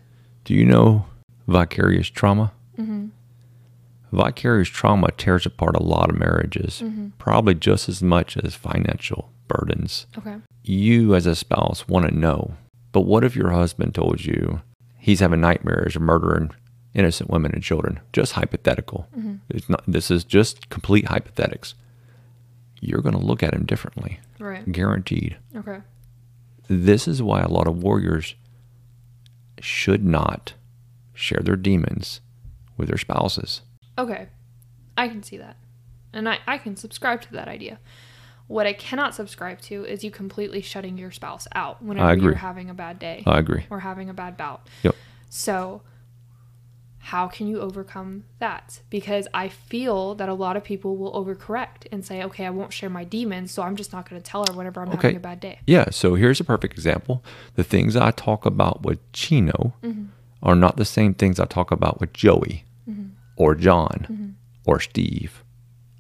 [0.44, 1.06] Do you know
[1.46, 2.52] vicarious trauma?
[2.78, 3.08] Mm-hmm.
[4.12, 7.08] Vicarious trauma tears apart a lot of marriages, mm-hmm.
[7.18, 10.06] probably just as much as financial burdens.
[10.16, 10.36] Okay.
[10.62, 12.54] You, as a spouse, want to know.
[12.92, 14.62] But what if your husband told you
[15.04, 16.50] he's having nightmares of murdering
[16.94, 18.00] innocent women and children?
[18.14, 19.06] Just hypothetical.
[19.16, 19.34] Mm-hmm.
[19.50, 19.84] It's not.
[19.86, 21.74] This is just complete hypothetics.
[22.80, 24.20] You're going to look at him differently.
[24.38, 24.70] Right.
[24.70, 25.36] Guaranteed.
[25.54, 25.80] Okay.
[26.68, 28.34] This is why a lot of warriors
[29.60, 30.54] should not
[31.12, 32.22] share their demons
[32.78, 33.60] with their spouses.
[33.98, 34.28] Okay.
[34.96, 35.56] I can see that.
[36.12, 37.78] And I, I can subscribe to that idea.
[38.46, 42.68] What I cannot subscribe to is you completely shutting your spouse out whenever you're having
[42.68, 43.22] a bad day.
[43.26, 43.64] I agree.
[43.70, 44.68] Or having a bad bout.
[44.82, 44.94] Yep.
[45.30, 45.82] So
[46.98, 48.80] how can you overcome that?
[48.88, 52.72] Because I feel that a lot of people will overcorrect and say, okay, I won't
[52.72, 55.08] share my demons, so I'm just not going to tell her whenever I'm okay.
[55.08, 55.60] having a bad day.
[55.66, 55.90] Yeah.
[55.90, 57.22] So here's a perfect example.
[57.56, 60.06] The things I talk about with Chino mm-hmm.
[60.42, 63.08] are not the same things I talk about with Joey mm-hmm.
[63.36, 64.28] or John mm-hmm.
[64.64, 65.44] or Steve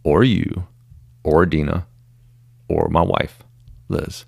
[0.04, 0.68] or you
[1.22, 1.86] or Dina
[2.68, 3.42] or my wife,
[3.88, 4.24] Liz.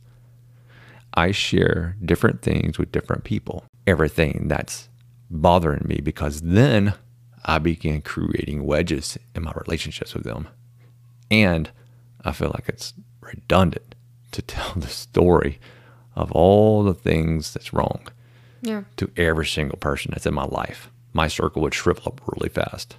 [1.14, 3.64] I share different things with different people.
[3.86, 4.88] Everything that's
[5.30, 6.94] bothering me because then
[7.44, 10.48] I began creating wedges in my relationships with them.
[11.30, 11.70] And
[12.24, 13.94] I feel like it's redundant
[14.32, 15.58] to tell the story
[16.14, 18.08] of all the things that's wrong
[18.62, 18.84] yeah.
[18.96, 20.90] to every single person that's in my life.
[21.12, 22.96] My circle would shrivel up really fast.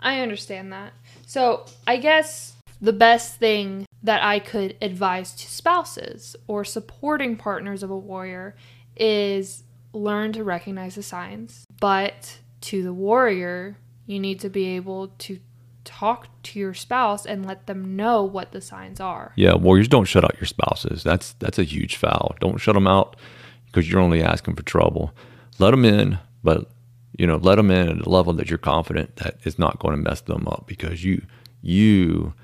[0.00, 0.92] I understand that.
[1.26, 7.82] So I guess the best thing that I could advise to spouses or supporting partners
[7.82, 8.54] of a warrior
[8.94, 9.62] is
[9.94, 11.64] learn to recognize the signs.
[11.80, 15.40] But to the warrior, you need to be able to
[15.84, 19.32] talk to your spouse and let them know what the signs are.
[19.34, 21.02] Yeah, warriors don't shut out your spouses.
[21.02, 22.34] That's that's a huge foul.
[22.38, 23.16] Don't shut them out
[23.66, 25.12] because you're only asking for trouble.
[25.58, 26.70] Let them in, but
[27.16, 29.96] you know, let them in at a level that you're confident that it's not going
[29.96, 31.24] to mess them up because you
[31.62, 32.34] you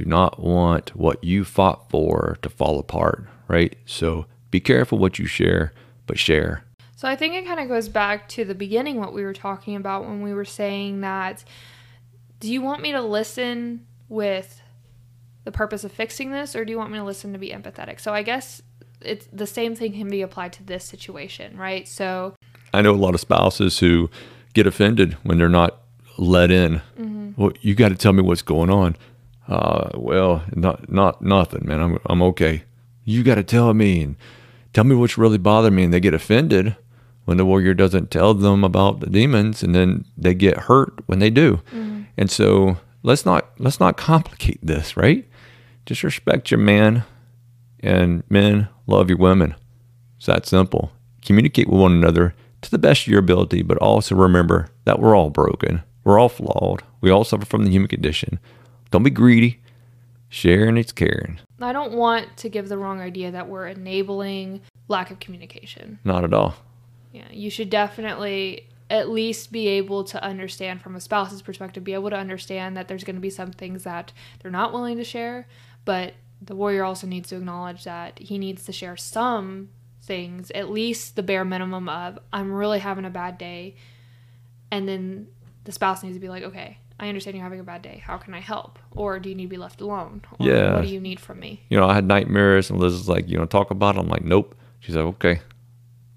[0.00, 3.76] do not want what you fought for to fall apart, right?
[3.84, 5.74] So be careful what you share,
[6.06, 6.64] but share.
[6.96, 9.76] So I think it kind of goes back to the beginning what we were talking
[9.76, 11.44] about when we were saying that
[12.40, 14.62] do you want me to listen with
[15.44, 18.00] the purpose of fixing this or do you want me to listen to be empathetic?
[18.00, 18.62] So I guess
[19.02, 21.86] it's the same thing can be applied to this situation, right?
[21.86, 22.34] So
[22.72, 24.08] I know a lot of spouses who
[24.54, 25.82] get offended when they're not
[26.16, 26.80] let in.
[26.98, 27.30] Mm-hmm.
[27.36, 28.96] Well, you got to tell me what's going on.
[29.50, 31.80] Uh, well, not not nothing, man.
[31.80, 32.62] I'm I'm okay.
[33.04, 34.16] You got to tell me and
[34.72, 36.76] tell me what's really bothering me, and they get offended
[37.24, 41.18] when the warrior doesn't tell them about the demons and then they get hurt when
[41.18, 41.60] they do.
[41.72, 42.02] Mm-hmm.
[42.16, 45.28] And so let's not let's not complicate this, right?
[45.86, 47.04] Just respect your man
[47.80, 49.54] and men love your women.
[50.16, 50.92] It's that simple.
[51.22, 55.16] Communicate with one another to the best of your ability, but also remember that we're
[55.16, 55.82] all broken.
[56.04, 56.82] We're all flawed.
[57.00, 58.38] We all suffer from the human condition.
[58.90, 59.60] Don't be greedy.
[60.28, 61.40] Sharing is caring.
[61.60, 65.98] I don't want to give the wrong idea that we're enabling lack of communication.
[66.04, 66.54] Not at all.
[67.12, 71.94] Yeah, you should definitely at least be able to understand from a spouse's perspective, be
[71.94, 75.04] able to understand that there's going to be some things that they're not willing to
[75.04, 75.46] share,
[75.84, 79.68] but the warrior also needs to acknowledge that he needs to share some
[80.02, 83.76] things, at least the bare minimum of, I'm really having a bad day.
[84.70, 85.28] And then
[85.64, 88.02] the spouse needs to be like, okay, I understand you're having a bad day.
[88.04, 88.78] How can I help?
[88.90, 90.22] Or do you need to be left alone?
[90.38, 90.74] Or yeah.
[90.74, 91.64] What do you need from me?
[91.70, 94.00] You know, I had nightmares, and Liz was like, you know, talk about it.
[94.00, 94.54] I'm like, nope.
[94.80, 95.40] She's like, okay,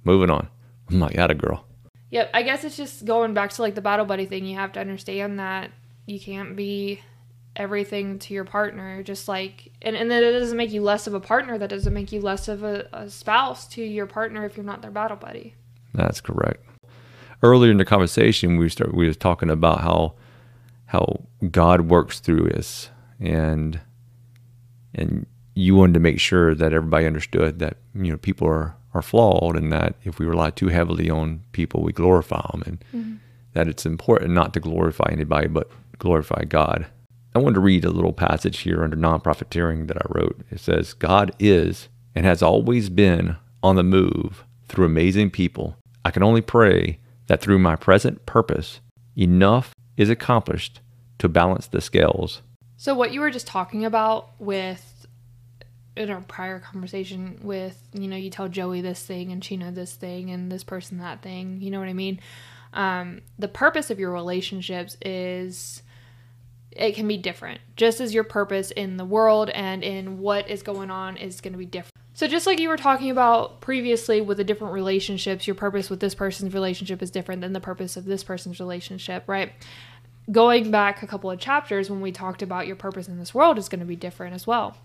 [0.03, 0.49] moving on.
[0.89, 1.65] I'm like, a girl.
[2.11, 2.31] Yep.
[2.33, 4.45] I guess it's just going back to like the battle buddy thing.
[4.45, 5.71] You have to understand that
[6.05, 6.99] you can't be
[7.55, 9.03] everything to your partner.
[9.03, 11.57] Just like, and, and that it doesn't make you less of a partner.
[11.57, 14.81] That doesn't make you less of a, a spouse to your partner if you're not
[14.81, 15.55] their battle buddy.
[15.93, 16.65] That's correct.
[17.41, 20.15] Earlier in the conversation, we start we were talking about how
[20.93, 23.79] how God works through us, and
[24.93, 25.25] and
[25.55, 29.57] you wanted to make sure that everybody understood that you know people are are flawed
[29.57, 33.15] and that if we rely too heavily on people, we glorify them and mm-hmm.
[33.53, 36.85] that it's important not to glorify anybody but glorify God.
[37.33, 40.41] I wanted to read a little passage here under non-profiteering that I wrote.
[40.51, 45.75] It says, God is and has always been on the move through amazing people.
[46.05, 48.79] I can only pray that through my present purpose,
[49.17, 50.81] enough is accomplished
[51.23, 52.41] to balance the scales.
[52.77, 55.07] So, what you were just talking about with
[55.97, 59.93] in our prior conversation with, you know, you tell Joey this thing and Chino this
[59.93, 62.19] thing and this person that thing, you know what I mean?
[62.73, 65.83] um, the purpose of your relationships is
[66.71, 70.63] it can be different just as your purpose in the world and in what is
[70.63, 74.21] going on is going to be different so just like you were talking about previously
[74.21, 77.95] with the different relationships your purpose with this person's relationship is different than the purpose
[77.95, 79.51] of this person's relationship right
[80.31, 83.57] going back a couple of chapters when we talked about your purpose in this world
[83.57, 84.77] is going to be different as well.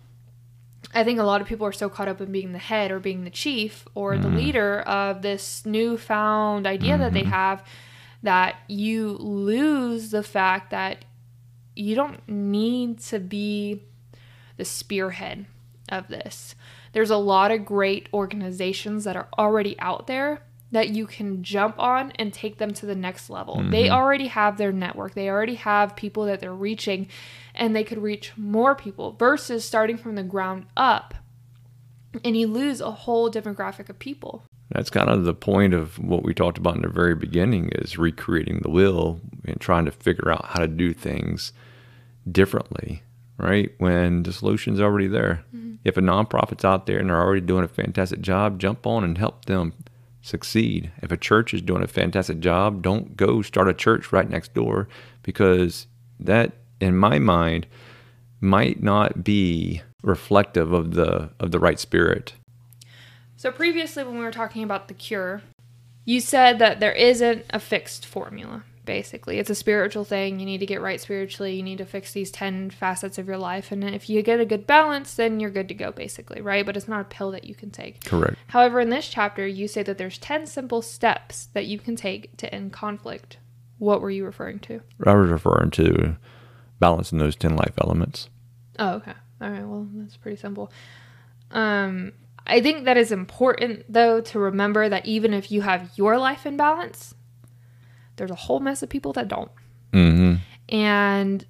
[0.94, 2.98] I think a lot of people are so caught up in being the head or
[2.98, 4.36] being the chief or the mm-hmm.
[4.36, 7.30] leader of this newfound idea that they mm-hmm.
[7.30, 7.64] have
[8.22, 11.04] that you lose the fact that
[11.76, 13.82] you don't need to be
[14.56, 15.46] the spearhead
[15.88, 16.54] of this.
[16.92, 21.78] There's a lot of great organizations that are already out there that you can jump
[21.78, 23.62] on and take them to the next level.
[23.70, 23.94] They mm-hmm.
[23.94, 27.08] already have their network, they already have people that they're reaching,
[27.54, 31.14] and they could reach more people versus starting from the ground up.
[32.24, 34.44] And you lose a whole demographic of people.
[34.70, 37.96] That's kind of the point of what we talked about in the very beginning is
[37.96, 41.52] recreating the wheel and trying to figure out how to do things
[42.30, 43.02] differently,
[43.38, 43.72] right?
[43.78, 45.44] When the solution's already there.
[45.54, 45.76] Mm-hmm.
[45.84, 49.16] If a nonprofit's out there and they're already doing a fantastic job, jump on and
[49.16, 49.72] help them
[50.28, 50.90] succeed.
[51.02, 54.54] If a church is doing a fantastic job, don't go start a church right next
[54.54, 54.88] door
[55.22, 55.86] because
[56.20, 57.66] that in my mind
[58.40, 62.34] might not be reflective of the of the right spirit.
[63.36, 65.42] So previously when we were talking about the cure,
[66.04, 68.64] you said that there isn't a fixed formula.
[68.88, 70.40] Basically, it's a spiritual thing.
[70.40, 71.54] You need to get right spiritually.
[71.54, 73.70] You need to fix these 10 facets of your life.
[73.70, 76.64] And if you get a good balance, then you're good to go, basically, right?
[76.64, 78.02] But it's not a pill that you can take.
[78.06, 78.38] Correct.
[78.46, 82.34] However, in this chapter, you say that there's 10 simple steps that you can take
[82.38, 83.36] to end conflict.
[83.76, 84.80] What were you referring to?
[85.04, 86.16] I was referring to
[86.80, 88.30] balancing those 10 life elements.
[88.78, 89.12] Oh, okay.
[89.42, 89.66] All right.
[89.66, 90.72] Well, that's pretty simple.
[91.50, 92.12] Um,
[92.46, 96.46] I think that is important, though, to remember that even if you have your life
[96.46, 97.14] in balance,
[98.18, 99.50] there's a whole mess of people that don't.
[99.92, 100.34] Mm-hmm.
[100.68, 101.46] And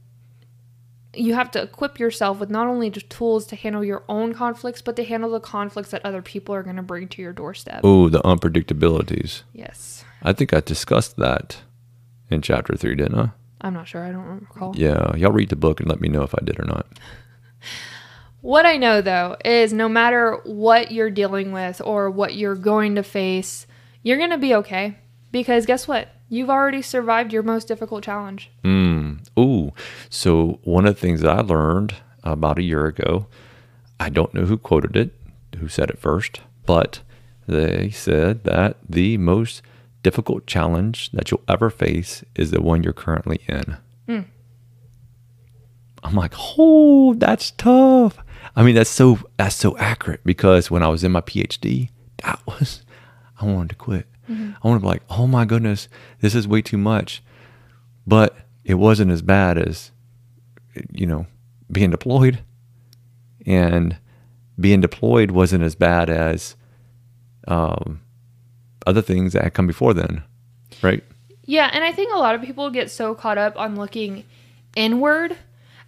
[1.15, 4.83] you have to equip yourself with not only just tools to handle your own conflicts,
[4.83, 7.81] but to handle the conflicts that other people are going to bring to your doorstep.
[7.83, 9.43] Oh, the unpredictabilities.
[9.53, 10.05] Yes.
[10.23, 11.59] I think I discussed that
[12.31, 13.31] in chapter three, didn't I?
[13.61, 14.05] I'm not sure.
[14.05, 14.77] I don't recall.
[14.77, 15.17] Yeah.
[15.17, 16.87] Y'all read the book and let me know if I did or not.
[18.41, 22.95] What I know though is no matter what you're dealing with or what you're going
[22.95, 23.67] to face,
[24.03, 24.97] you're going to be okay.
[25.31, 26.09] Because guess what?
[26.29, 28.51] You've already survived your most difficult challenge.
[28.65, 29.27] Mm.
[29.39, 29.73] Ooh.
[30.11, 33.27] So one of the things that I learned about a year ago,
[33.99, 35.15] I don't know who quoted it,
[35.59, 37.01] who said it first, but
[37.47, 39.63] they said that the most
[40.03, 43.77] difficult challenge that you'll ever face is the one you're currently in.
[44.07, 44.21] Hmm.
[46.03, 48.19] I'm like, oh, that's tough.
[48.55, 51.91] I mean, that's so that's so accurate because when I was in my PhD,
[52.25, 52.83] that was
[53.41, 54.07] I wanted to quit.
[54.29, 54.53] Mm-hmm.
[54.63, 55.89] I want to be like, oh my goodness,
[56.21, 57.23] this is way too much.
[58.07, 59.91] But it wasn't as bad as
[60.91, 61.27] you know,
[61.71, 62.41] being deployed.
[63.47, 63.97] And
[64.59, 66.57] being deployed wasn't as bad as
[67.47, 68.01] um,
[68.87, 70.23] other things that had come before then.
[70.83, 71.03] Right?
[71.45, 74.25] Yeah, and I think a lot of people get so caught up on looking
[74.77, 75.37] inward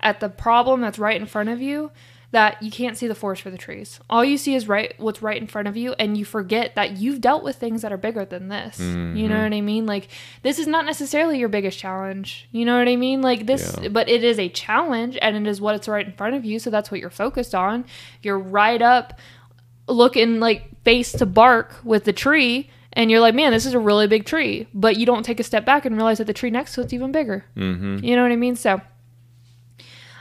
[0.00, 1.90] at the problem that's right in front of you
[2.32, 3.98] that you can't see the forest for the trees.
[4.08, 6.96] All you see is right what's right in front of you and you forget that
[6.98, 8.78] you've dealt with things that are bigger than this.
[8.78, 9.84] You know what I mean?
[9.86, 10.06] Like
[10.42, 12.48] this is not necessarily your biggest challenge.
[12.52, 13.20] You know what I mean?
[13.20, 13.88] Like this Yeah.
[13.88, 16.70] but it is a challenge and it is what's right in front of you, so
[16.70, 17.84] that's what you're focused on.
[18.22, 19.18] You're right up
[19.88, 23.78] looking like face to bark with the tree and you're like, man, this is a
[23.78, 24.66] really big tree.
[24.72, 26.92] But you don't take a step back and realize that the tree next to it's
[26.92, 27.44] even bigger.
[27.56, 28.04] Mm-hmm.
[28.04, 28.56] You know what I mean?
[28.56, 28.80] So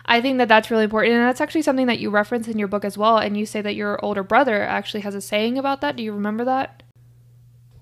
[0.09, 1.13] I think that that's really important.
[1.13, 3.19] And that's actually something that you reference in your book as well.
[3.19, 5.95] And you say that your older brother actually has a saying about that.
[5.95, 6.81] Do you remember that?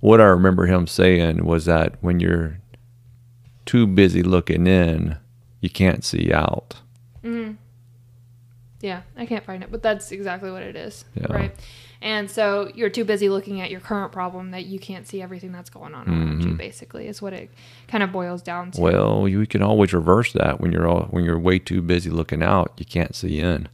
[0.02, 2.60] What I remember him saying was that when you're
[3.66, 5.18] too busy looking in,
[5.62, 6.76] you can't see out.
[7.24, 7.56] Mm.
[8.82, 11.06] Yeah, I can't find it, but that's exactly what it is.
[11.16, 11.34] Yeah.
[11.34, 11.56] Right.
[12.02, 15.52] And so you're too busy looking at your current problem that you can't see everything
[15.52, 16.58] that's going on around you, mm-hmm.
[16.58, 17.50] basically, is what it
[17.88, 18.82] kind of boils down to.
[18.82, 22.44] Well, you can always reverse that when you're all, when you're way too busy looking
[22.44, 23.68] out, you can't see in.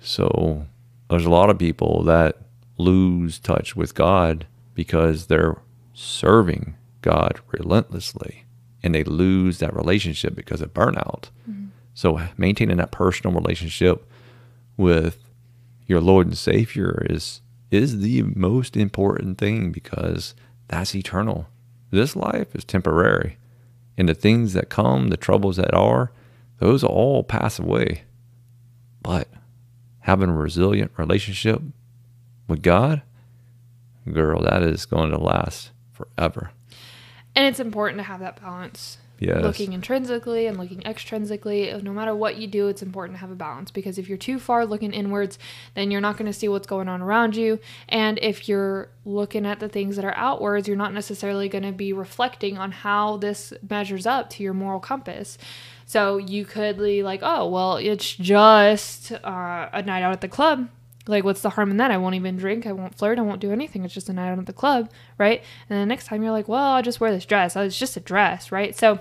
[0.00, 0.66] So
[1.10, 2.36] there's a lot of people that
[2.76, 5.60] lose touch with God because they're
[5.94, 8.44] serving God relentlessly
[8.82, 11.30] and they lose that relationship because of burnout.
[11.48, 11.66] Mm-hmm.
[11.94, 14.08] So maintaining that personal relationship
[14.76, 15.18] with
[15.88, 17.40] your Lord and Savior is
[17.70, 20.34] is the most important thing because
[20.68, 21.46] that's eternal.
[21.90, 23.38] This life is temporary.
[23.96, 26.12] And the things that come, the troubles that are,
[26.58, 28.04] those all pass away.
[29.02, 29.28] But
[30.00, 31.62] having a resilient relationship
[32.46, 33.02] with God,
[34.12, 36.50] girl, that is going to last forever.
[37.34, 38.98] And it's important to have that balance.
[39.18, 39.42] Yes.
[39.42, 41.82] Looking intrinsically and looking extrinsically.
[41.82, 44.38] No matter what you do, it's important to have a balance because if you're too
[44.38, 45.38] far looking inwards,
[45.74, 47.58] then you're not going to see what's going on around you.
[47.88, 51.72] And if you're looking at the things that are outwards, you're not necessarily going to
[51.72, 55.36] be reflecting on how this measures up to your moral compass.
[55.86, 60.28] So you could be like, oh, well, it's just uh, a night out at the
[60.28, 60.68] club.
[61.08, 61.90] Like, what's the harm in that?
[61.90, 62.66] I won't even drink.
[62.66, 63.18] I won't flirt.
[63.18, 63.84] I won't do anything.
[63.84, 65.42] It's just a night out at the club, right?
[65.68, 67.56] And the next time you're like, well, I'll just wear this dress.
[67.56, 68.76] Oh, it's just a dress, right?
[68.76, 68.98] So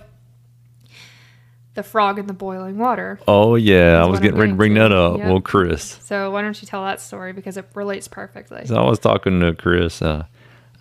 [1.74, 3.20] the frog in the boiling water.
[3.28, 5.18] Oh yeah, I was getting ready to bring that up.
[5.20, 5.28] Yep.
[5.28, 8.66] Well, Chris, So why don't you tell that story because it relates perfectly.
[8.66, 10.02] so I was talking to Chris.
[10.02, 10.26] Uh,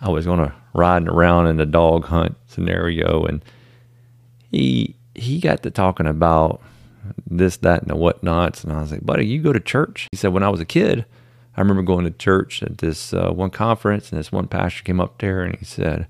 [0.01, 3.43] I was going to riding around in the dog hunt scenario, and
[4.51, 6.61] he he got to talking about
[7.25, 8.63] this, that, and the whatnots.
[8.63, 10.07] And I was like, buddy, you go to church?
[10.11, 11.05] He said, when I was a kid,
[11.57, 15.01] I remember going to church at this uh, one conference, and this one pastor came
[15.01, 16.07] up there and he said,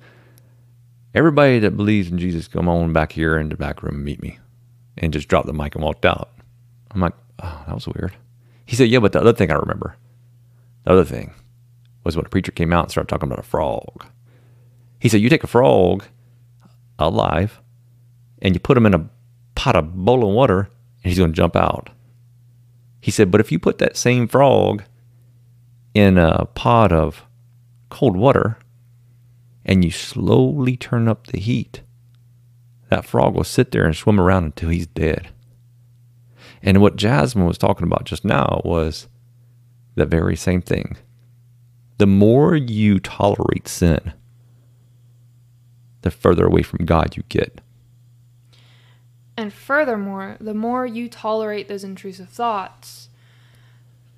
[1.15, 4.21] everybody that believes in Jesus, come on back here in the back room and meet
[4.21, 4.39] me.
[4.97, 6.31] And just dropped the mic and walked out.
[6.91, 8.15] I'm like, oh, that was weird.
[8.65, 9.95] He said, yeah, but the other thing I remember,
[10.83, 11.33] the other thing
[12.03, 14.05] was when a preacher came out and started talking about a frog.
[14.99, 16.03] He said, you take a frog
[16.99, 17.61] alive
[18.41, 19.09] and you put him in a
[19.55, 20.69] pot of boiling water
[21.03, 21.91] and he's going to jump out.
[22.99, 24.83] He said, but if you put that same frog
[25.97, 27.25] in a pot of
[27.89, 28.59] cold water
[29.65, 31.81] and you slowly turn up the heat,
[32.89, 35.29] that frog will sit there and swim around until he's dead.
[36.61, 39.07] And what Jasmine was talking about just now was
[39.95, 40.97] the very same thing.
[41.97, 44.13] The more you tolerate sin,
[46.03, 47.59] the further away from God you get.
[49.35, 53.09] And furthermore, the more you tolerate those intrusive thoughts,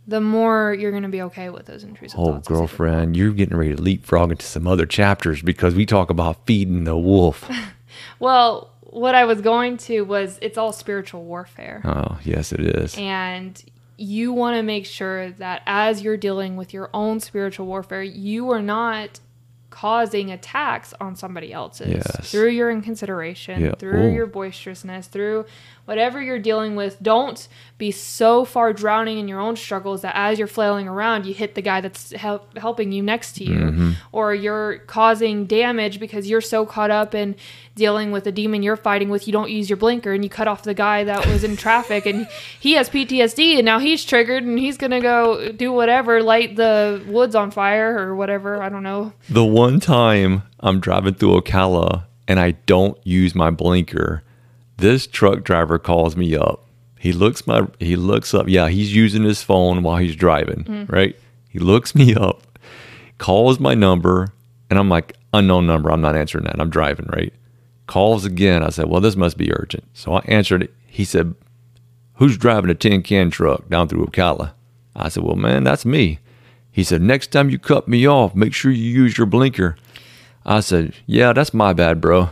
[0.10, 2.48] the more you're going to be okay with those intrusive Oh, thoughts.
[2.48, 6.46] they girlfriend, you're getting ready to leapfrog into some other chapters because we talk about
[6.46, 7.50] feeding the wolf.
[8.20, 11.82] Well, what I was going to was it's all spiritual warfare.
[11.86, 12.96] oh, yes, it is.
[12.98, 13.62] And
[13.98, 18.50] you want to make sure that as you're dealing with your own spiritual warfare, you
[18.52, 19.20] are not
[19.70, 22.32] causing attacks on somebody else's Yes.
[22.32, 23.76] through your inconsideration, Yeah.
[23.76, 24.14] through Ooh.
[24.14, 25.46] your boisterousness, through
[25.90, 27.02] whatever you're dealing with.
[27.04, 31.34] Don't be so far drowning in your own struggles that as you're flailing around, you
[31.34, 33.92] hit the guy that's help, helping you next to you, Mm-hmm.
[34.12, 37.36] or you're causing damage because you're so caught up in
[37.76, 39.26] dealing with the demon you're fighting with.
[39.28, 42.06] You don't use your blinker and you cut off the guy that was in traffic
[42.06, 42.28] and
[42.60, 47.02] he has PTSD and now he's triggered and he's gonna go do whatever, light the
[47.08, 48.62] woods on fire or whatever.
[48.62, 49.14] I don't know.
[49.30, 54.22] The one time I'm driving through Ocala and I don't use my blinker,
[54.80, 56.66] this truck driver calls me up.
[57.00, 58.48] He looks my he looks up.
[58.48, 60.94] Yeah, he's using his phone while he's driving, mm-hmm.
[60.94, 61.16] right?
[61.50, 62.60] He looks me up,
[63.18, 64.34] calls my number,
[64.70, 65.92] and I'm like, unknown number.
[65.92, 66.60] I'm not answering that.
[66.60, 67.34] I'm driving, right?
[67.88, 68.64] Calls again.
[68.64, 69.86] I said, well, this must be urgent.
[69.94, 70.74] So I answered it.
[70.86, 71.34] He said,
[72.16, 74.52] who's driving a tin can truck down through Ocala?
[74.96, 76.20] I said, well, man, that's me.
[76.72, 79.76] He said, next time you cut me off, make sure you use your blinker.
[80.46, 82.30] I said, yeah, that's my bad, bro.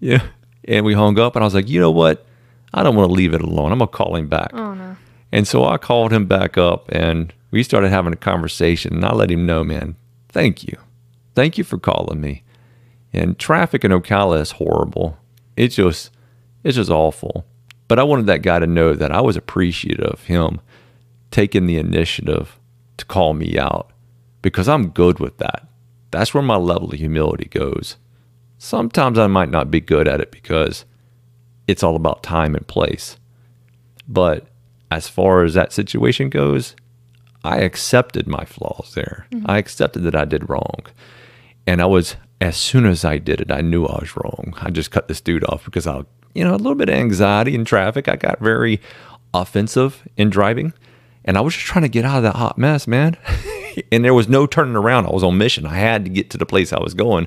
[0.00, 0.22] Yeah.
[0.70, 2.24] And we hung up, and I was like, you know what?
[2.72, 3.72] I don't want to leave it alone.
[3.72, 4.52] I'm going to call him back.
[4.54, 4.96] Oh no.
[5.32, 8.94] And so I called him back up and we started having a conversation.
[8.94, 9.96] And I let him know, man,
[10.28, 10.76] thank you.
[11.34, 12.42] Thank you for calling me.
[13.12, 15.18] And traffic in Ocala is horrible.
[15.56, 16.12] It's just,
[16.62, 17.44] it's just awful.
[17.88, 20.60] But I wanted that guy to know that I was appreciative of him
[21.32, 22.58] taking the initiative
[22.96, 23.90] to call me out
[24.42, 25.66] because I'm good with that.
[26.12, 27.96] That's where my level of humility goes.
[28.62, 30.84] Sometimes I might not be good at it because
[31.66, 33.16] it's all about time and place.
[34.06, 34.48] But
[34.90, 36.76] as far as that situation goes,
[37.42, 39.26] I accepted my flaws there.
[39.32, 39.50] Mm-hmm.
[39.50, 40.84] I accepted that I did wrong.
[41.66, 44.52] And I was, as soon as I did it, I knew I was wrong.
[44.58, 46.04] I just cut this dude off because I,
[46.34, 48.08] you know, a little bit of anxiety in traffic.
[48.08, 48.78] I got very
[49.32, 50.74] offensive in driving.
[51.24, 53.16] And I was just trying to get out of that hot mess, man.
[53.90, 55.06] and there was no turning around.
[55.06, 55.64] I was on mission.
[55.64, 57.26] I had to get to the place I was going.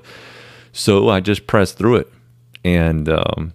[0.74, 2.12] So I just pressed through it.
[2.66, 3.54] And um,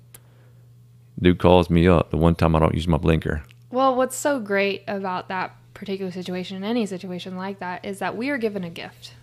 [1.20, 3.42] dude calls me up the one time I don't use my blinker.
[3.70, 8.16] Well, what's so great about that particular situation, in any situation like that, is that
[8.16, 9.14] we are given a gift.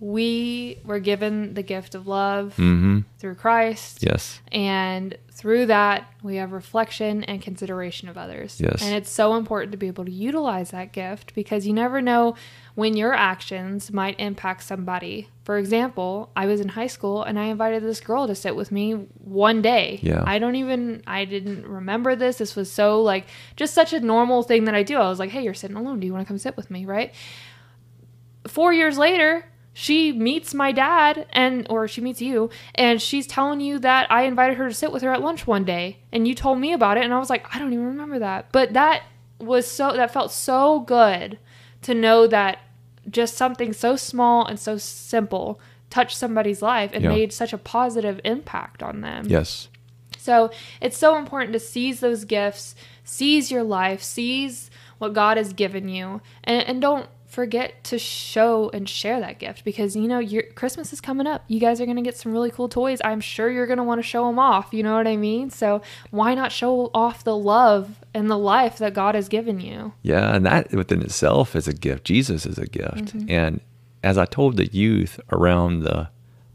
[0.00, 3.00] We were given the gift of love Mm-hmm.
[3.18, 3.98] through Christ.
[4.02, 4.40] Yes.
[4.50, 8.60] And through that, we have reflection and consideration of others.
[8.60, 8.82] Yes.
[8.82, 12.34] And it's so important to be able to utilize that gift because you never know
[12.74, 15.28] when your actions might impact somebody.
[15.44, 18.72] For example, I was in high school and I invited this girl to sit with
[18.72, 20.00] me one day.
[20.02, 20.22] Yeah.
[20.26, 22.38] I don't even, I didn't remember this.
[22.38, 23.26] This was so like
[23.56, 24.96] just such a normal thing that I do.
[24.96, 26.00] I was like, hey, you're sitting alone.
[26.00, 26.86] Do you want to come sit with me?
[26.86, 27.12] Right.
[28.46, 33.60] Four years later, she meets my dad and or she meets you and she's telling
[33.60, 36.34] you that I invited her to sit with her at lunch one day and you
[36.34, 39.02] told me about it and I was like I don't even remember that but that
[39.38, 41.38] was so that felt so good
[41.82, 42.58] to know that
[43.08, 47.10] just something so small and so simple touched somebody's life and Yeah.
[47.10, 49.24] made such a positive impact on them.
[49.28, 49.68] Yes.
[50.18, 50.50] So
[50.80, 55.88] it's so important to seize those gifts, seize your life, seize what God has given
[55.88, 60.42] you, and, and don't forget to show and share that gift because you know your
[60.42, 61.44] Christmas is coming up.
[61.46, 63.00] You guys are gonna get some really cool toys.
[63.04, 64.74] I'm sure you're gonna want to show them off.
[64.74, 65.48] You know what I mean?
[65.48, 69.92] So why not show off the love and the life that God has given you?
[70.02, 72.04] Yeah, and that within itself is a gift.
[72.04, 73.16] Jesus is a gift.
[73.16, 73.30] Mm-hmm.
[73.30, 73.60] And
[74.02, 76.08] as I told the youth around the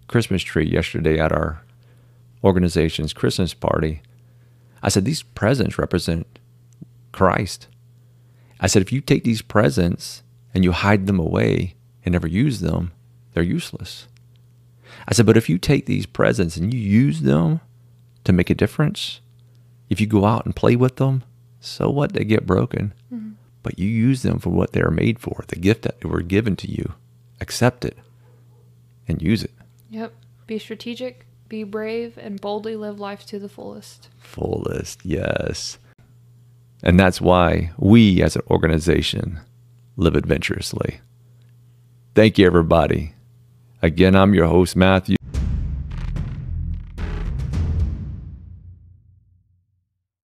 [0.07, 1.61] Christmas tree yesterday at our
[2.43, 4.01] organization's Christmas party,
[4.84, 6.39] I said, these presents represent
[7.11, 7.67] Christ.
[8.59, 10.21] I said, if you take these presents
[10.56, 12.93] and you hide them away and never use them,
[13.34, 14.08] they're useless.
[15.08, 17.60] I said, but if you take these presents and you use them
[18.24, 19.20] to make a difference,
[19.89, 21.24] if you go out and play with them,
[21.60, 22.14] so what?
[22.14, 22.93] They get broken.
[23.14, 23.32] Mm-hmm.
[23.62, 26.56] But you use them for what they are made for, the gift that were given
[26.58, 26.93] to you.
[27.39, 27.97] Accept it
[29.08, 29.51] and use it
[29.89, 30.14] Yep.
[30.47, 34.10] Be strategic, be brave, and boldly live life to the fullest.
[34.18, 35.06] fullest.
[35.06, 35.78] Yes.
[36.84, 39.39] And that's why we as an organization
[39.98, 41.02] live adventurously.
[42.14, 43.14] Thank you, everybody.
[43.82, 45.18] Again, I'm your host, Matthew.